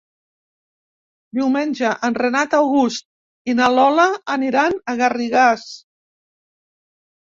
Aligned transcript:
Diumenge 1.39 1.91
en 2.09 2.17
Renat 2.23 2.57
August 2.61 3.07
i 3.53 3.57
na 3.63 3.71
Lola 3.77 4.09
aniran 4.41 4.83
a 4.97 5.01
Garrigàs. 5.07 5.71